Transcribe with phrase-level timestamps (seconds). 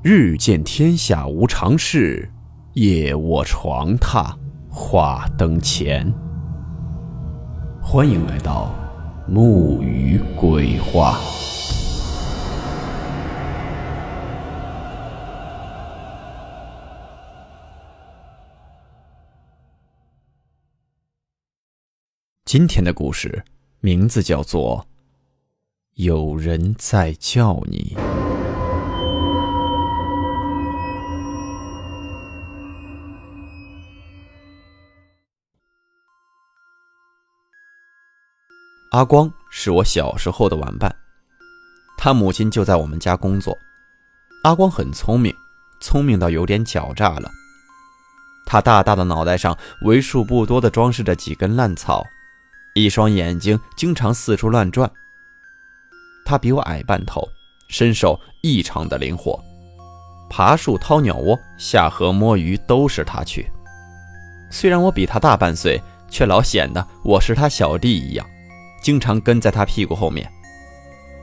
[0.00, 2.30] 日见天下无常事，
[2.74, 4.32] 夜卧床榻
[4.70, 6.14] 话灯前。
[7.82, 8.72] 欢迎来到
[9.26, 11.18] 木鱼鬼话。
[22.44, 23.44] 今天的故事
[23.80, 24.86] 名字叫做
[26.04, 27.96] 《有人在叫你》。
[38.98, 40.92] 阿光是我小时候的玩伴，
[41.96, 43.56] 他母亲就在我们家工作。
[44.42, 45.32] 阿光很聪明，
[45.80, 47.30] 聪明到有点狡诈了。
[48.44, 52.04] 他大大的脑袋上为数不多的装饰着几根烂草，
[52.74, 54.90] 一双眼睛经常四处乱转。
[56.24, 57.22] 他比我矮半头，
[57.68, 59.40] 身手异常的灵活，
[60.28, 63.48] 爬树、掏鸟窝、下河摸鱼都是他去。
[64.50, 65.80] 虽然我比他大半岁，
[66.10, 68.28] 却老显得我是他小弟一样。
[68.80, 70.30] 经常跟在他屁股后面，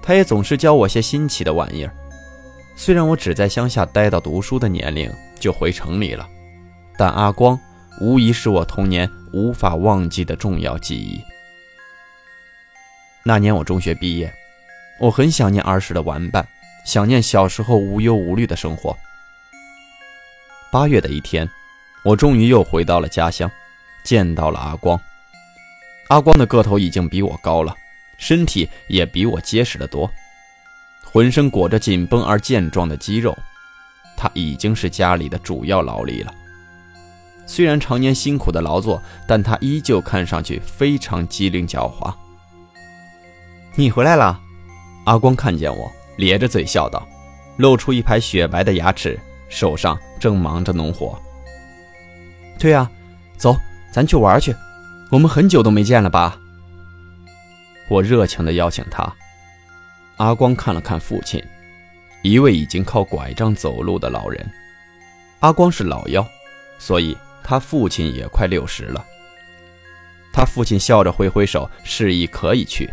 [0.01, 1.95] 他也总是教我些新奇的玩意儿。
[2.75, 6.27] 虽然我只在乡下待到读书的年龄就回城里了，
[6.97, 7.57] 但阿光
[8.01, 11.21] 无疑是我童年无法忘记的重要记忆。
[13.23, 14.31] 那年我中学毕业，
[14.99, 16.45] 我很想念儿时的玩伴，
[16.85, 18.95] 想念小时候无忧无虑的生活。
[20.71, 21.49] 八月的一天，
[22.03, 23.49] 我终于又回到了家乡，
[24.03, 24.99] 见到了阿光。
[26.07, 27.75] 阿光的个头已经比我高了，
[28.17, 30.09] 身体也比我结实得多，
[31.03, 33.35] 浑身裹着紧绷而健壮的肌肉，
[34.15, 36.33] 他已经是家里的主要劳力了。
[37.47, 42.13] 虽然常年辛苦的劳作，但他依旧看上去非常机灵狡猾。
[43.75, 44.39] 你回来了，
[45.05, 47.07] 阿光看见我，咧着嘴笑道，
[47.57, 49.19] 露出一排雪白的牙齿，
[49.49, 51.19] 手上正忙着农活。
[52.57, 52.89] 对呀，
[53.37, 53.55] 走，
[53.91, 54.55] 咱去玩去。
[55.11, 56.37] 我们很久都没见了吧？
[57.87, 59.07] 我热情地邀请他。
[60.17, 61.41] 阿光看了看父亲，
[62.23, 64.51] 一位已经靠拐杖走路的老人。
[65.41, 66.25] 阿光是老幺，
[66.79, 69.05] 所以他父亲也快六十了。
[70.33, 72.89] 他父亲笑着挥挥手，示意可以去。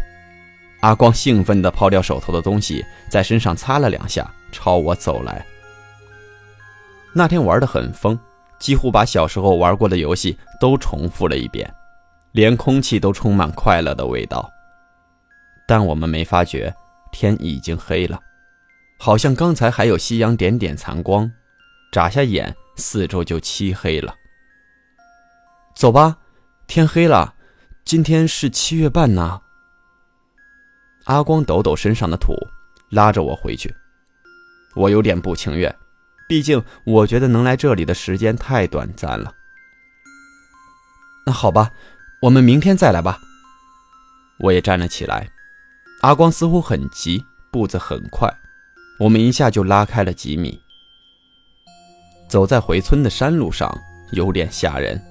[0.80, 5.44] 阿光兴奋地抛掉手头的东西，在身上擦了两下，朝我走来。
[7.14, 8.18] 那天玩得很疯，
[8.58, 11.72] 几乎把小时候玩过的游戏都重复了一遍。
[12.32, 14.50] 连空气都充满快乐的味道，
[15.68, 16.74] 但我们没发觉
[17.12, 18.18] 天已经黑了，
[18.98, 21.30] 好像刚才还有夕阳点点残光，
[21.92, 24.14] 眨下眼，四周就漆黑了。
[25.74, 26.16] 走吧，
[26.66, 27.34] 天黑了，
[27.84, 29.40] 今天是七月半呢。
[31.04, 32.34] 阿光抖抖身上的土，
[32.90, 33.74] 拉着我回去。
[34.74, 35.74] 我有点不情愿，
[36.26, 39.34] 毕竟我觉得能来这里的时间太短暂了。
[41.26, 41.70] 那好吧。
[42.22, 43.18] 我们明天再来吧。
[44.38, 45.28] 我也站了起来，
[46.02, 48.32] 阿光似乎很急，步子很快，
[49.00, 50.56] 我们一下就拉开了几米。
[52.28, 53.76] 走在回村的山路上，
[54.12, 55.02] 有点吓人。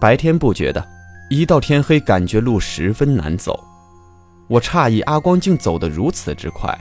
[0.00, 0.88] 白天不觉得，
[1.28, 3.58] 一到天黑，感觉路十分难走。
[4.48, 6.72] 我诧异阿光竟走得如此之快。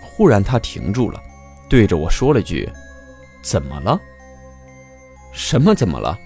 [0.00, 1.20] 忽然他停住了，
[1.68, 2.70] 对着我说了句
[3.42, 4.00] ：“怎么了
[5.34, 6.16] ？”“什么怎么了？”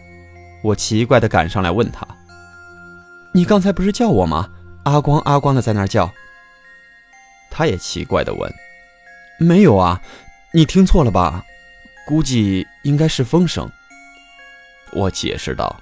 [0.63, 2.07] 我奇怪地赶上来问他。
[3.35, 4.49] 你刚才不是叫我吗？
[4.85, 6.13] 阿光阿光的在那儿叫。
[7.51, 8.53] 他也奇怪的问
[9.39, 10.01] ：“没有啊，
[10.53, 11.45] 你听错了吧？
[12.07, 13.71] 估计应该是风声。”
[14.93, 15.81] 我解释道。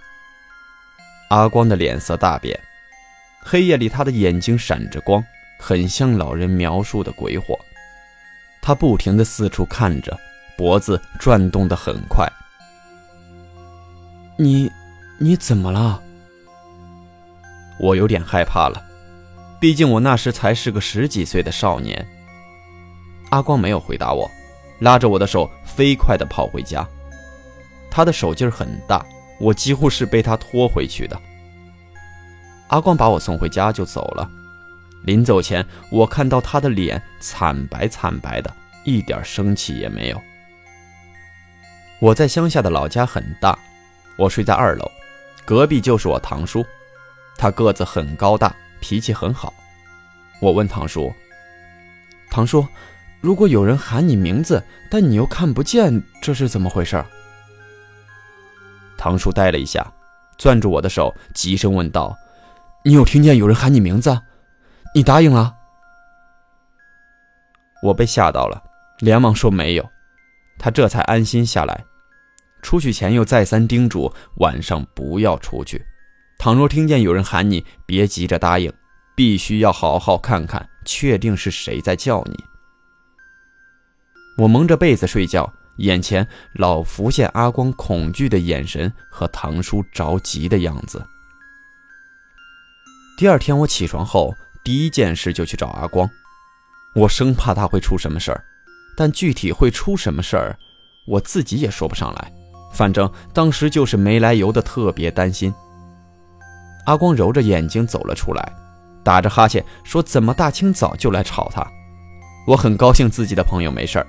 [1.29, 2.59] 阿光的脸色大变，
[3.41, 5.25] 黑夜里他的眼睛闪着光，
[5.59, 7.59] 很像老人描述的鬼火。
[8.63, 10.19] 他不停的四处看着，
[10.57, 12.29] 脖子转动的很快。
[14.37, 14.71] 你，
[15.19, 16.03] 你怎么了？
[17.81, 18.83] 我有点害怕了，
[19.59, 22.07] 毕竟我那时才是个十几岁的少年。
[23.31, 24.31] 阿光没有回答我，
[24.81, 26.87] 拉着我的手飞快地跑回家。
[27.91, 29.05] 他的手劲很大，
[29.41, 31.19] 我几乎是被他拖回去的。
[32.69, 34.31] 阿光把我送回家就走了。
[35.05, 38.55] 临走前，我看到他的脸惨白惨白的，
[38.85, 40.21] 一点生气也没有。
[41.99, 43.59] 我在乡下的老家很大，
[44.17, 44.85] 我睡在二楼，
[45.47, 46.65] 隔壁就是我堂叔。
[47.41, 49.55] 他个子很高大，脾气很好。
[50.43, 51.11] 我问堂叔
[52.31, 52.67] ：“堂叔，
[53.23, 57.03] 如果有人喊你名字，但你又看不见，这是怎么回事？”
[58.99, 59.91] 堂叔呆了一下，
[60.37, 62.15] 攥住我的手，急声问道
[62.85, 64.21] ：“你有听见有人喊你名字？
[64.95, 65.55] 你答应了？”
[67.85, 68.63] 我被吓到了，
[68.99, 69.91] 连忙说：“没有。”
[70.61, 71.85] 他这才安心下来。
[72.61, 75.83] 出去前又再三叮嘱晚上不要出去，
[76.41, 78.73] 倘若听见有人喊你，别急着答应，
[79.15, 82.43] 必须要好好看看，确定是谁在叫你。
[84.39, 91.05] 我蒙着被子睡觉，眼前老浮现阿光恐惧的眼神和堂叔着急的样子。
[93.19, 94.35] 第二天我起床后，
[94.65, 96.09] 第一件事就去找阿光，
[96.95, 98.43] 我生怕他会出什么事儿。
[98.97, 100.59] 但具体会出什么事儿，
[101.07, 102.33] 我自己也说不上来。
[102.73, 105.53] 反正当时就是没来由的特别担心。
[106.91, 108.53] 阿光揉着眼睛走了出来，
[109.05, 111.65] 打着哈欠说：“怎么大清早就来吵他？”
[112.49, 114.07] 我很高兴自己的朋友没事儿。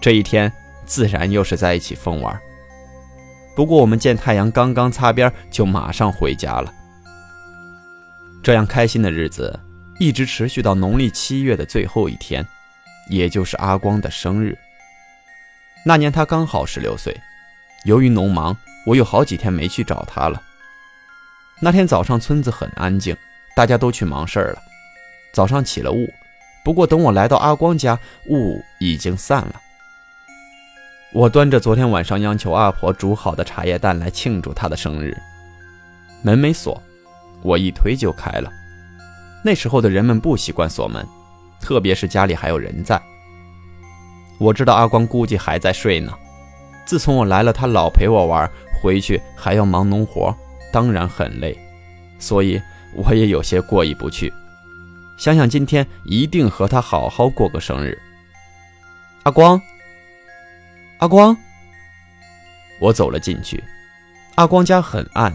[0.00, 0.52] 这一天
[0.84, 2.40] 自然又是在一起疯玩。
[3.56, 6.72] 不过我们见太阳刚刚擦边，就马上回家了。
[8.40, 9.58] 这样开心的日子
[9.98, 12.46] 一直持续到农历七月的最后一天。
[13.08, 14.56] 也就是阿光的生日。
[15.84, 17.16] 那年他刚好十六岁，
[17.84, 20.40] 由于农忙，我有好几天没去找他了。
[21.60, 23.16] 那天早上村子很安静，
[23.54, 24.58] 大家都去忙事儿了。
[25.32, 26.06] 早上起了雾，
[26.64, 27.98] 不过等我来到阿光家，
[28.28, 29.54] 雾已经散了。
[31.12, 35.16] 我端着昨天晚上央求阿婆煮好的茶叶蛋来庆祝他的生日。
[36.22, 36.82] 门没锁，
[37.42, 38.50] 我一推就开了。
[39.42, 41.06] 那时候的人们不习惯锁门。
[41.58, 43.00] 特别是家里还有人在，
[44.38, 46.12] 我知道阿光估计还在睡呢。
[46.84, 48.48] 自从我来了，他老陪我玩，
[48.80, 50.36] 回去还要忙农活，
[50.72, 51.56] 当然很累，
[52.18, 52.60] 所以
[52.94, 54.32] 我也有些过意不去。
[55.16, 57.98] 想想今天一定和他好好过个生日。
[59.22, 59.60] 阿光，
[60.98, 61.36] 阿光，
[62.80, 63.62] 我走了进去。
[64.34, 65.34] 阿光家很暗，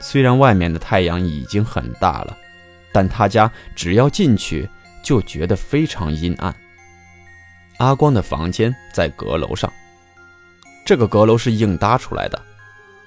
[0.00, 2.36] 虽然外面的太阳已经很大了，
[2.92, 4.68] 但他家只要进去。
[5.00, 6.54] 就觉得非常阴暗。
[7.78, 9.72] 阿光的房间在阁楼上，
[10.84, 12.38] 这个阁楼是硬搭出来的，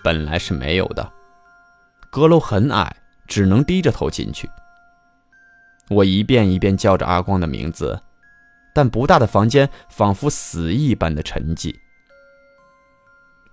[0.01, 1.11] 本来是没有的。
[2.11, 2.93] 阁楼很矮，
[3.25, 4.49] 只能低着头进去。
[5.87, 8.01] 我一遍一遍叫着阿光的名字，
[8.75, 11.73] 但不大的房间仿佛死一般的沉寂。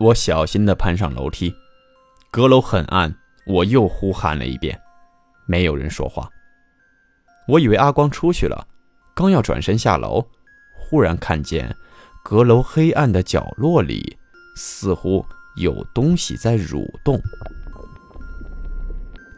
[0.00, 1.54] 我小心地攀上楼梯，
[2.32, 3.14] 阁楼很暗，
[3.46, 4.76] 我又呼喊了一遍，
[5.46, 6.28] 没有人说话。
[7.46, 8.66] 我以为阿光出去了，
[9.14, 10.26] 刚要转身下楼，
[10.76, 11.72] 忽然看见
[12.24, 14.18] 阁楼黑暗的角落里
[14.56, 17.22] 似乎有东西在蠕动。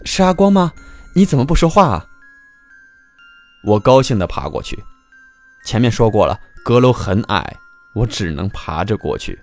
[0.05, 0.73] 是阿光吗？
[1.15, 2.07] 你怎么不说话啊？
[3.65, 4.79] 我高兴地爬过去。
[5.65, 7.57] 前面说过了，阁楼很矮，
[7.95, 9.39] 我只能爬着过去。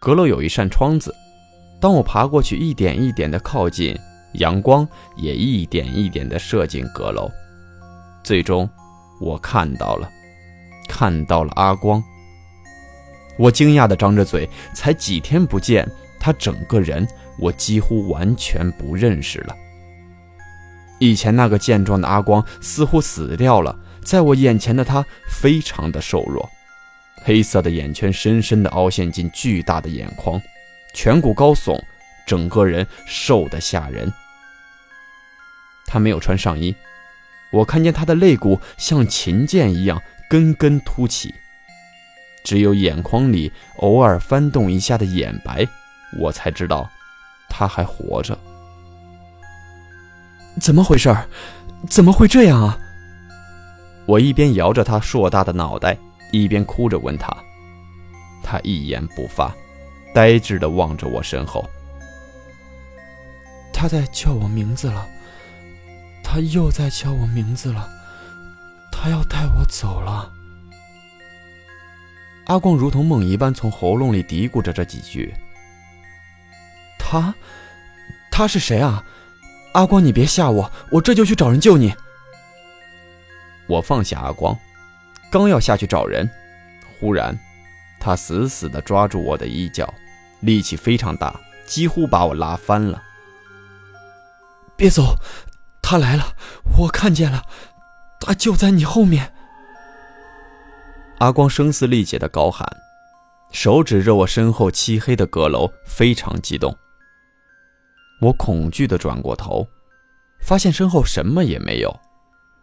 [0.00, 1.14] 阁楼有一扇窗子，
[1.80, 3.96] 当我爬过去，一点一点地靠近。
[4.32, 4.86] 阳光
[5.16, 7.30] 也一点一点地射进阁楼，
[8.22, 8.68] 最终，
[9.18, 10.10] 我看到了，
[10.88, 12.02] 看到了阿光。
[13.38, 15.90] 我惊讶地张着嘴，才几天不见，
[16.26, 17.06] 他整个人
[17.38, 19.54] 我几乎完全不认识了。
[20.98, 26.50] 以前那个健壮的阿光似乎死掉了，在我眼前的他非常的瘦弱，
[27.22, 30.42] 黑色的眼圈深深的凹陷进巨大的眼眶，
[30.96, 31.80] 颧骨高耸，
[32.26, 34.12] 整个人瘦得吓人。
[35.86, 36.74] 他没有穿上衣，
[37.52, 41.32] 我看见他的肋骨像琴键一样根根凸起，
[42.42, 45.64] 只有眼眶里偶尔翻动一下的眼白，
[46.18, 46.88] 我才知道
[47.48, 48.38] 他还活着。
[50.60, 51.14] 怎么回事？
[51.88, 52.78] 怎么会这样啊？
[54.06, 55.96] 我一边摇着他硕大的脑袋，
[56.32, 57.34] 一边哭着问他。
[58.42, 59.54] 他一言不发，
[60.14, 61.68] 呆滞地望着我身后。
[63.72, 65.06] 他在叫我名字了。
[66.24, 67.88] 他又在叫我名字了，
[68.90, 70.32] 他要带我走了。
[72.46, 75.34] 阿光如同梦一般从喉咙里嘀咕着这几句。
[77.08, 77.32] 他，
[78.32, 79.04] 他是谁啊？
[79.74, 81.94] 阿光，你别吓我，我这就去找人救你。
[83.68, 84.58] 我放下阿光，
[85.30, 86.28] 刚要下去找人，
[86.98, 87.38] 忽然，
[88.00, 89.94] 他死死地抓住我的衣角，
[90.40, 93.00] 力气非常大，几乎把我拉翻了。
[94.76, 95.16] 别走。
[95.80, 96.34] 他来了，
[96.78, 97.44] 我看见了，
[98.18, 99.32] 他就在你后面。
[101.18, 102.68] 阿光声嘶力竭的高喊，
[103.52, 106.76] 手指着我身后漆黑的阁楼，非常激动。
[108.20, 109.66] 我恐惧的转过头，
[110.40, 112.00] 发现身后什么也没有。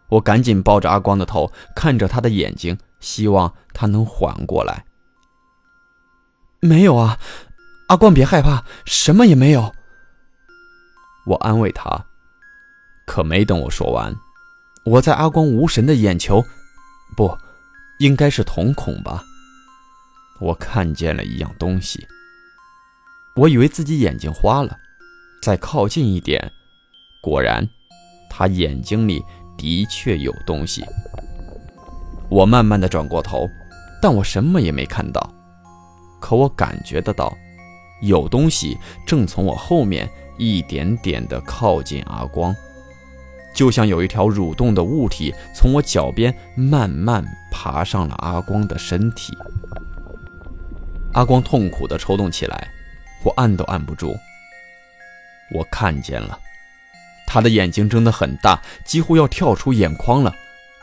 [0.08, 4.84] 我赶紧抱着阿光的头，看着他的眼睛，希望他能缓过来。
[6.60, 7.18] 没有啊，
[7.88, 9.74] 阿光别害怕，什么也没有。
[11.26, 12.06] 我安慰他。
[13.06, 14.14] 可没等我说完，
[14.84, 16.42] 我在阿光无神的眼球，
[17.16, 17.36] 不，
[17.98, 19.22] 应该是瞳孔吧，
[20.40, 22.06] 我看见了一样东西。
[23.36, 24.78] 我以为自己眼睛花了，
[25.44, 26.50] 再靠近一点，
[27.20, 27.68] 果然，
[28.30, 29.22] 他眼睛里
[29.58, 30.82] 的确有东西。
[32.30, 33.46] 我慢慢的转过头，
[34.00, 35.20] 但我什么也没看到，
[36.18, 37.30] 可我感觉得到，
[38.00, 40.08] 有东西正从我后面
[40.38, 42.56] 一点点的靠近阿光，
[43.54, 47.22] 就像有一条蠕动的物体从我脚边慢慢
[47.52, 49.36] 爬上了阿光的身体。
[51.12, 52.70] 阿光痛苦的抽动起来。
[53.22, 54.16] 我按都按不住。
[55.50, 56.38] 我看见了，
[57.26, 60.34] 他的眼睛睁得很大，几乎要跳出眼眶了。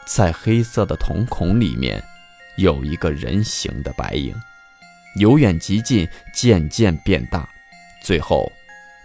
[0.05, 2.03] 在黑色的瞳孔里面，
[2.57, 4.35] 有一个人形的白影，
[5.15, 7.47] 由远及近，渐渐变大，
[8.01, 8.51] 最后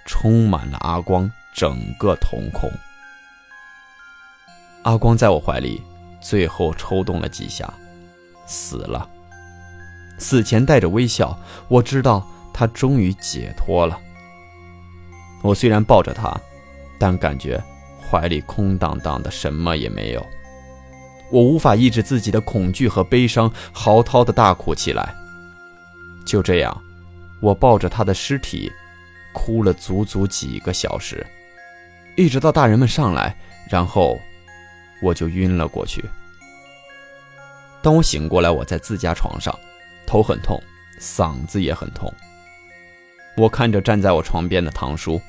[0.04, 2.70] 充满了阿光整个瞳孔。
[4.82, 5.82] 阿光在我怀里，
[6.20, 7.72] 最后抽动了几下，
[8.46, 9.08] 死了。
[10.18, 12.26] 死前带着微笑，我知道。
[12.58, 14.00] 他终于解脱了。
[15.42, 16.34] 我虽然抱着他，
[16.98, 17.62] 但感觉
[18.00, 20.26] 怀里空荡荡的，什么也没有。
[21.30, 25.14] 我无法抑制自己的恐惧和悲伤，嚎啕的大哭起来。
[26.24, 26.82] 就这样，
[27.40, 28.70] 我抱着他的尸体，
[29.32, 31.24] 哭了足足几个小时，
[32.16, 33.36] 一直到大人们上来，
[33.68, 34.18] 然后
[35.02, 36.04] 我就晕了过去。
[37.82, 39.56] 当我醒过来，我在自家床上，
[40.06, 40.60] 头很痛，
[41.00, 42.12] 嗓子也很痛。
[43.36, 45.20] 我看着站在我床边的堂叔，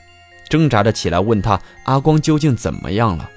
[0.49, 3.29] 挣扎着起来问他：“阿光究竟怎么样了？”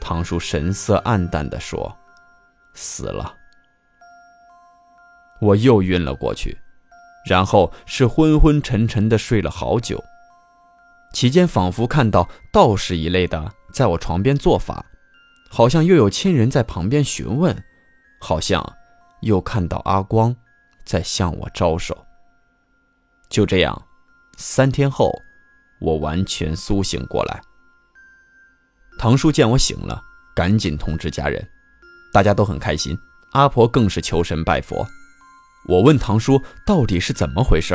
[0.00, 1.96] 堂叔神色黯淡地说
[2.74, 3.34] ：“死了。”
[5.40, 6.58] 我又晕了过去，
[7.26, 10.02] 然后是昏昏沉沉的睡了好久。
[11.12, 14.84] 期间仿佛看到道士一类的在我床边做法，
[15.48, 17.56] 好像又有亲人在旁边询问，
[18.20, 18.76] 好像
[19.20, 20.34] 又看到阿光
[20.84, 22.03] 在向我招手。
[23.34, 23.82] 就这样，
[24.36, 25.12] 三天后，
[25.80, 27.40] 我完全苏醒过来。
[28.96, 30.00] 堂叔见我醒了，
[30.36, 31.44] 赶紧通知家人，
[32.12, 32.96] 大家都很开心。
[33.32, 34.86] 阿婆更是求神拜佛。
[35.66, 37.74] 我问堂叔到底是怎么回事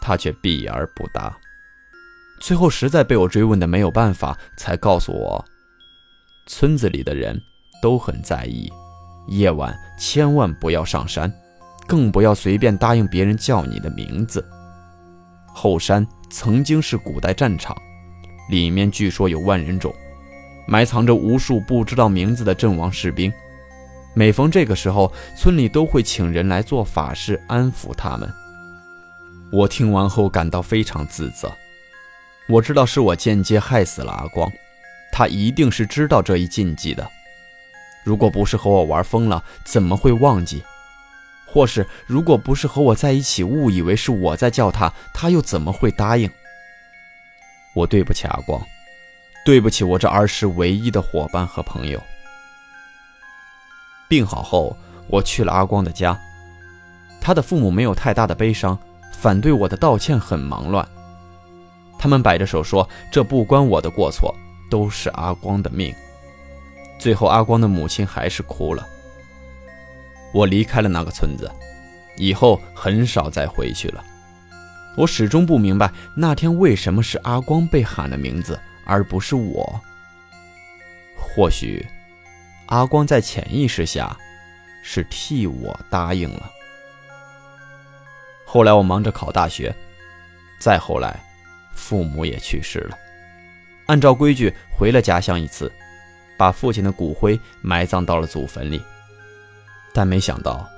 [0.00, 1.32] 他却避而不答。
[2.40, 5.44] 最后实在被我追问的没有办法，才告诉我，
[6.48, 7.40] 村子里的人
[7.80, 8.68] 都很在意，
[9.28, 11.32] 夜晚千万不要上山，
[11.86, 14.44] 更不要随便答应别人叫你的名字。
[15.54, 17.74] 后山曾经是古代战场，
[18.50, 19.94] 里面据说有万人冢，
[20.66, 23.32] 埋藏着无数不知道名字的阵亡士兵。
[24.14, 28.30] 每逢这个时候，村里都会请人来做法事安抚他们。
[29.52, 31.50] 我听完后感到非常自责，
[32.48, 34.50] 我知道是我间接害死了阿光，
[35.12, 37.08] 他一定是知道这一禁忌的。
[38.04, 40.62] 如果不是和我玩疯了，怎么会忘记？
[41.54, 46.28] 或是，如果不是和我在一起，误以为是我在叫他，他又怎么会答应？
[47.74, 48.60] 我对不起阿光，
[49.46, 52.02] 对不起我这儿时唯一的伙伴和朋友。
[54.08, 56.18] 病好后，我去了阿光的家，
[57.20, 58.76] 他的父母没有太大的悲伤，
[59.12, 60.84] 反对我的道歉很忙乱。
[62.00, 64.34] 他们摆着手说：“这不关我的过错，
[64.68, 65.94] 都是阿光的命。”
[66.98, 68.84] 最后，阿光的母亲还是哭了。
[70.34, 71.48] 我离开了那个村子，
[72.16, 74.04] 以后很少再回去了。
[74.96, 79.80] 我始终不明白那天为什么是阿光被喊了名字，而不是我。
[81.16, 81.86] 或许，
[82.66, 84.16] 阿光在潜意识下
[84.82, 86.50] 是替我答应了。
[88.44, 89.74] 后来我忙着考大学，
[90.58, 91.20] 再后来，
[91.74, 92.98] 父母也去世了。
[93.86, 95.70] 按照规矩回了家乡一次，
[96.36, 98.82] 把父亲的骨灰埋葬到了祖坟里。
[99.94, 100.68] 但没想到，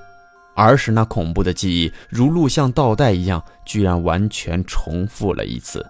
[0.55, 5.83] 儿时那恐怖的记忆如录像倒带一样，居然完全重复了一次。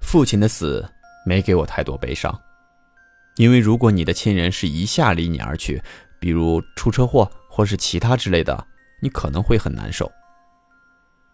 [0.00, 0.84] 父亲的死
[1.24, 2.36] 没给我太多悲伤，
[3.36, 5.80] 因为如果你的亲人是一下离你而去，
[6.18, 8.66] 比如出车祸或是其他之类的，
[9.00, 10.10] 你可能会很难受。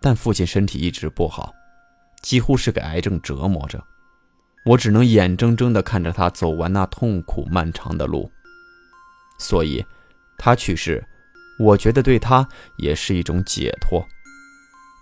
[0.01, 1.55] 但父亲身体一直不好，
[2.23, 3.83] 几乎是给癌症折磨着，
[4.67, 8.31] 我只能眼睁睁地看着他走完那痛苦漫长的路，
[9.39, 9.83] 所以。
[10.39, 11.05] 他去世，
[11.59, 14.07] 我觉得对他也是一种解脱。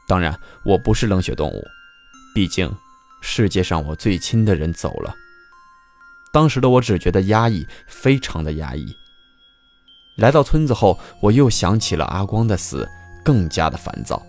[0.08, 1.62] 当然，我不是冷血动物，
[2.34, 2.72] 毕竟
[3.20, 5.14] 世界上我最亲的人走了。
[6.32, 8.86] 当时的我只觉得压抑，非常的压抑。
[10.16, 12.88] 来到村子后，我又想起了阿光的死，
[13.24, 14.22] 更加的烦躁。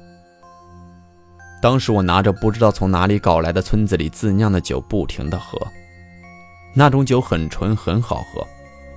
[1.61, 5.59] 当时我拿着不知道从哪里搞来的村子里自酿的酒，不停的喝。
[6.75, 8.45] 那种酒很纯，很好喝，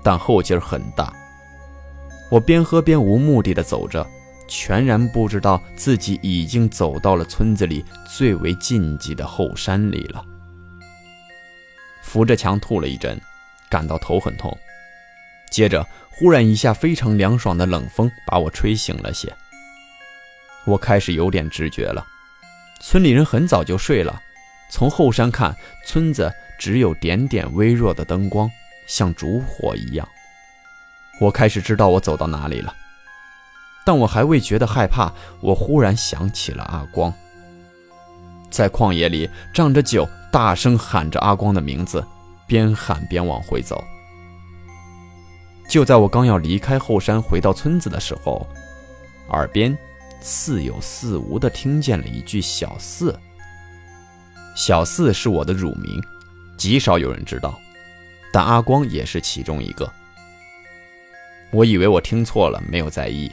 [0.03, 1.13] 但后劲儿很大。
[2.31, 4.07] 我边喝边无目的的走着，
[4.47, 10.25] 全然不知道自己已经走到了村子里最为禁忌的后山里了。
[12.03, 13.21] 扶着墙吐了一阵，
[13.69, 14.57] 感到头很痛。
[15.51, 19.33] 接着，忽然一下非常凉爽的冷风把我吹醒了些。
[20.65, 22.07] 我开始有点知觉了。
[22.81, 24.23] 村里人很早就睡了，
[24.71, 28.49] 从后山看，村子只有点点微弱的灯光，
[28.87, 30.09] 像烛火一样。
[31.21, 32.75] 我开始知道我走到哪里了，
[33.85, 35.13] 但我还未觉得害怕，
[35.43, 37.13] 我忽然想起了阿光，
[38.51, 42.03] 在旷野里仗着酒，大声喊着阿光的名字，
[42.47, 43.85] 边喊边往回走。
[45.69, 48.47] 就在我刚要离开后山回到村子的时候，
[49.29, 49.77] 耳边
[50.23, 53.17] 似有似无地听见了一句“小四”。
[54.57, 56.03] 小四是我的乳名，
[56.57, 57.61] 极少有人知道，
[58.33, 59.93] 但阿光也是其中一个。
[61.53, 63.31] 我以为我听错了，没有在意，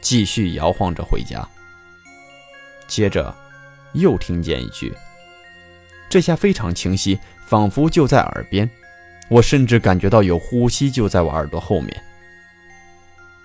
[0.00, 1.46] 继续摇晃着回家。
[2.86, 3.34] 接着，
[3.94, 4.94] 又听见一句，
[6.08, 8.68] 这下非常清晰，仿佛就在耳边。
[9.28, 12.02] 我甚至感觉到有呼吸就在我耳朵后面。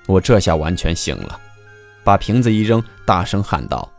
[0.05, 1.39] 我这下完全醒了，
[2.03, 3.91] 把瓶子一扔，大声喊道：“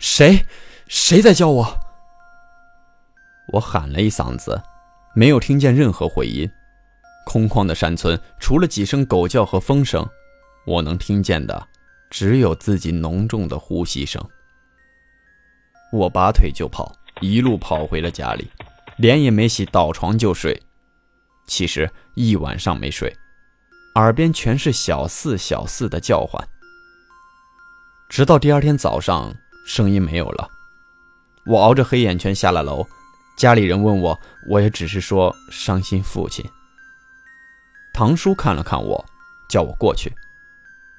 [0.00, 0.46] 谁？
[0.86, 1.78] 谁在叫我？”
[3.52, 4.62] 我喊了一嗓子，
[5.14, 6.50] 没有听见任何回音。
[7.24, 10.06] 空旷的山村，除了几声狗叫和风声，
[10.66, 11.68] 我能听见的
[12.10, 14.22] 只有自己浓重的呼吸声。
[15.92, 18.50] 我拔腿就跑，一路跑回了家里，
[18.96, 20.60] 脸也没洗，倒床就睡。
[21.46, 23.14] 其实一晚上没睡，
[23.94, 26.42] 耳边全是小四小四的叫唤。
[28.08, 29.34] 直到第二天早上，
[29.66, 30.48] 声音没有了，
[31.46, 32.86] 我熬着黑眼圈下了楼。
[33.36, 36.44] 家里人问我，我也只是说伤心父亲。
[37.94, 39.04] 堂叔看了看我，
[39.48, 40.12] 叫我过去。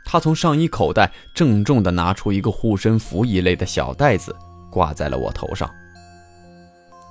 [0.05, 4.33] 他从上衣口袋郑重地拿出一个护身符一类的小袋子，
[4.71, 5.69] 挂在了我头上，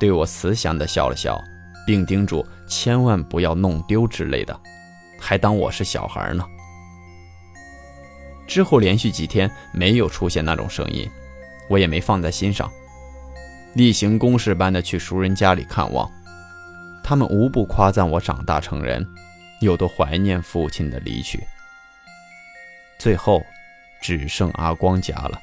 [0.00, 1.38] 对我慈祥地笑了笑，
[1.86, 4.58] 并叮嘱千万不要弄丢之类的，
[5.20, 6.42] 还当我是小孩呢。
[8.46, 11.06] 之后连续几天没有出现那种声音，
[11.68, 12.72] 我也没放在心上，
[13.74, 16.10] 例行公事般的去熟人家里看望，
[17.02, 19.06] 他们无不夸赞我长大成人。
[19.60, 21.42] 有多怀念父亲的离去，
[22.98, 23.44] 最后
[24.00, 25.40] 只剩阿光家了。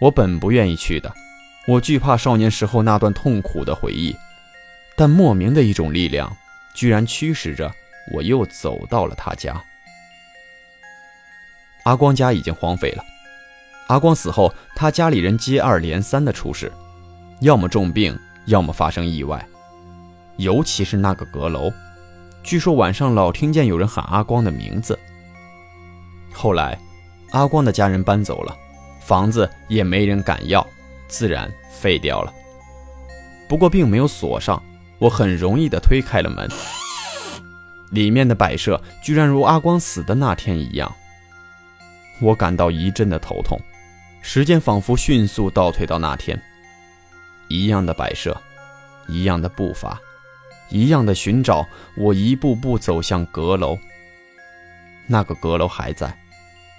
[0.00, 1.12] 我本不愿意去的，
[1.66, 4.16] 我惧怕少年时候那段痛苦的回忆，
[4.96, 6.36] 但莫名的一种力量，
[6.74, 7.72] 居然驱使着
[8.12, 9.62] 我又走到了他家。
[11.84, 13.04] 阿光家已经荒废了。
[13.88, 16.72] 阿光死后，他家里人接二连三的出事，
[17.40, 19.44] 要么重病，要么发生意外，
[20.36, 21.72] 尤其是那个阁楼。
[22.42, 24.98] 据说晚上老听见有人喊阿光的名字。
[26.32, 26.78] 后来，
[27.30, 28.56] 阿光的家人搬走了，
[29.00, 30.66] 房子也没人敢要，
[31.06, 32.32] 自然废掉了。
[33.48, 34.60] 不过并没有锁上，
[34.98, 36.48] 我很容易地推开了门，
[37.90, 40.92] 里面的摆设居然如阿光死的那天一样。
[42.20, 43.58] 我感到一阵的头痛，
[44.20, 46.40] 时间仿佛迅速倒退到那天，
[47.48, 48.36] 一样的摆设，
[49.06, 50.00] 一样的步伐。
[50.72, 53.78] 一样的寻找，我一步步走向阁楼。
[55.06, 56.16] 那个阁楼还在，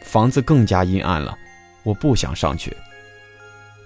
[0.01, 1.37] 房子更加阴暗了。
[1.83, 2.75] 我不想上去，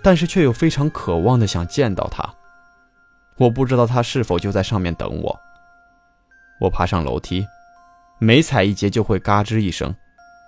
[0.02, 2.24] 但是却又非常渴望的想见到他。
[3.36, 5.40] 我不知道他是否就在上面等我。
[6.60, 7.46] 我爬上楼梯，
[8.20, 9.94] 每踩一节就会嘎吱一声。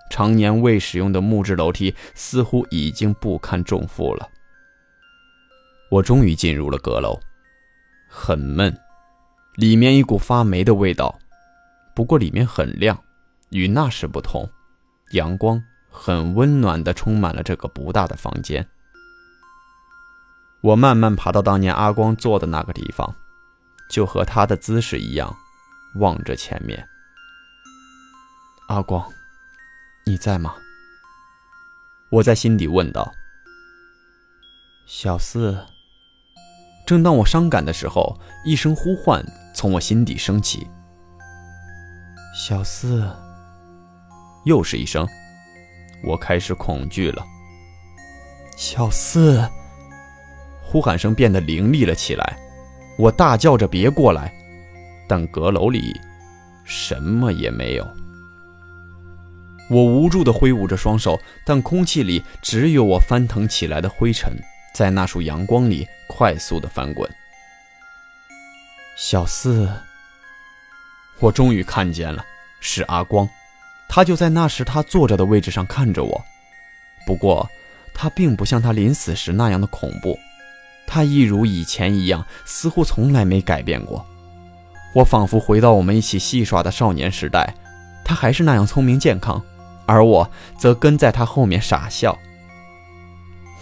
[0.10, 4.28] 常年未使用的木质楼梯似乎已经不堪重负了。
[5.92, 7.20] 我终于进入了阁楼，
[8.08, 8.76] 很闷。
[9.56, 11.20] 里面一股发霉的味道，
[11.94, 12.98] 不过里面很亮，
[13.50, 14.50] 与那时不同，
[15.12, 18.66] 阳光很温暖的充满了这个不大的房间。
[20.62, 23.14] 我慢慢爬到当年阿光坐的那个地方，
[23.90, 25.36] 就和他的姿势一样，
[25.96, 26.88] 望着前面。
[28.68, 29.04] 阿光，
[30.06, 30.56] 你在吗？
[32.10, 33.12] 我在心底问道。
[34.86, 35.58] 小四。
[36.90, 39.24] 正当我伤感的时候，一声呼唤
[39.54, 40.66] 从我心底升起。
[42.36, 43.08] 小四，
[44.44, 45.08] 又是一声，
[46.04, 47.24] 我开始恐惧了。
[48.58, 49.48] 小四，
[50.64, 52.40] 呼喊声变得凌厉了起来，
[52.98, 54.34] 我大叫着别过来，
[55.08, 55.96] 但阁楼里
[56.66, 57.88] 什么也没有。
[59.70, 64.34] 我无助地挥舞着双手，但空气里只有我翻腾起来的灰尘。
[64.74, 67.10] 在那束阳光里快速的翻滚。
[68.98, 69.72] 小四，
[71.20, 72.26] 我终于看见了，
[72.60, 73.30] 是阿光，
[73.88, 76.22] 他就在那时他坐着的位置上看着我。
[77.06, 77.50] 不过，
[77.94, 80.20] 他并不像他临死时那样的恐怖，
[80.86, 84.06] 他一如以前一样，似乎从来没改变过。
[84.96, 87.54] 我仿佛回到我们一起戏耍的少年时代，
[88.04, 89.42] 他还是那样聪明健康，
[89.86, 92.18] 而我则跟在他后面傻笑。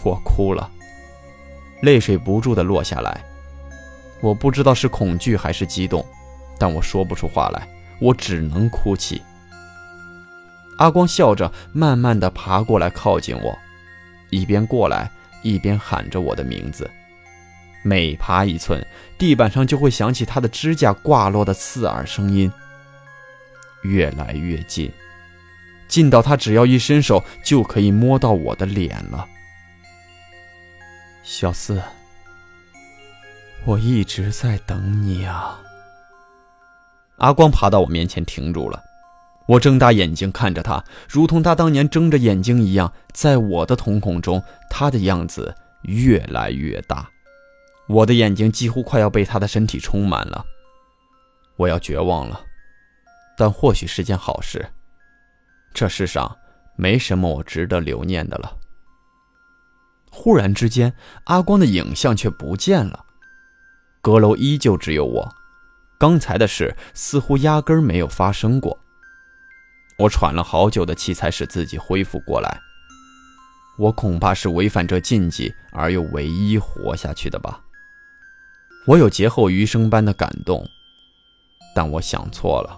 [0.04, 0.72] 我哭了，
[1.82, 3.24] 泪水不住地落下来。
[4.20, 6.06] 我不知道是恐惧还是激动，
[6.58, 7.68] 但我说不出话来，
[8.00, 9.22] 我只能哭泣。
[10.78, 13.58] 阿光笑着，慢慢地爬过来，靠近我，
[14.30, 15.10] 一边过来
[15.44, 16.90] 一边喊着我的名字。
[17.84, 18.86] 每爬一寸，
[19.18, 22.52] 地板上就会响起他的指甲挂落的刺耳声音。
[23.84, 24.92] 越来越近，
[25.88, 29.28] 近到他只要一伸手就可以摸到我的脸了。
[31.30, 31.84] 小四，
[33.66, 35.60] 我一直在等你啊。
[37.18, 38.82] 阿光爬到我面前停住了，
[39.46, 47.10] 我睁大眼睛看着他，如同他当年睁着眼睛一样，在我的瞳孔中，他的样子越来越大。
[47.90, 50.46] 我的眼睛几乎快要被他的身体充满了，
[51.58, 52.40] 我要绝望了，
[53.38, 54.66] 但或许是件好事。
[55.74, 56.34] 这世上
[56.78, 58.58] 没什么我值得留念的了。
[60.20, 60.92] 忽然之间，
[61.26, 63.06] 阿光的影像却不见了，
[64.02, 65.36] 阁楼依旧只有我，
[66.00, 68.80] 刚才的事似乎压根没有发生过。
[70.00, 72.60] 我喘了好久的气才使自己恢复过来。
[73.78, 77.62] 我恐怕是违反这禁忌而又唯一活下去的吧。
[78.88, 80.68] 我有劫后余生般的感动，
[81.76, 82.76] 但我想错了。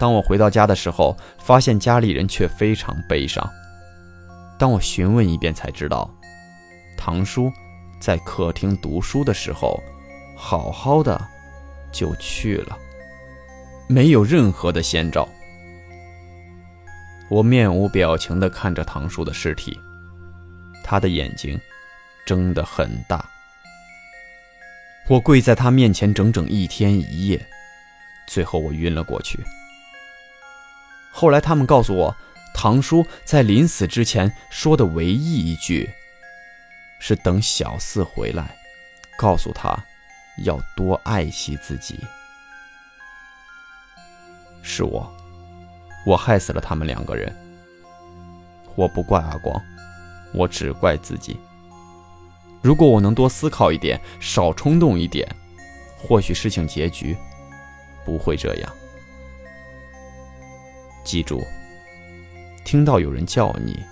[0.00, 3.46] 当我回到家的时候，发现家里人却非常悲伤。
[4.58, 6.10] 当我询问一遍，才知道，
[6.96, 7.50] 堂叔
[8.00, 9.80] 在客厅读书的时候，
[10.36, 11.20] 好好的
[11.92, 12.76] 就去了，
[13.86, 15.28] 没有任何的先兆。
[17.30, 19.78] 我面无表情地看着堂叔的尸体，
[20.82, 21.60] 他的眼睛
[22.26, 23.24] 睁得很大。
[25.08, 27.46] 我跪在他面前整整一天一夜，
[28.26, 29.38] 最后我晕了过去。
[31.12, 32.16] 后来他们告诉我，
[32.54, 35.88] 堂叔在临死之前说的唯一一句，
[36.98, 38.56] 是等小四回来，
[39.16, 39.76] 告诉他
[40.44, 42.00] 要多爱惜自己。
[44.62, 45.10] 是我，
[46.04, 47.34] 我害死了他们两个人。
[48.74, 49.60] 我不怪阿光，
[50.32, 51.38] 我只怪自己。
[52.60, 55.28] 如果我能多思考一点，少冲动一点，
[55.96, 57.16] 或许事情结局
[58.04, 58.72] 不会这样。
[61.04, 61.42] 记住，
[62.70, 63.82] 听到有人叫你，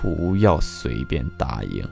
[0.00, 1.86] 不要随便答应。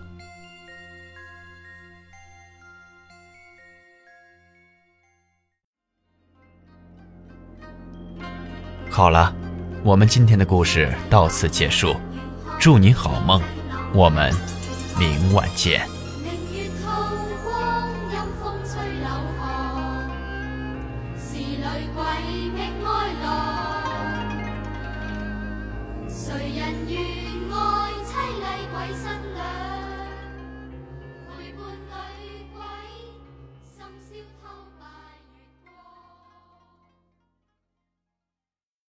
[8.89, 9.37] 好了，
[9.85, 11.95] 我们今天的故事到此结束，
[12.59, 13.43] 祝你好梦，
[13.93, 14.33] 我们。
[14.99, 15.98] 明晚见。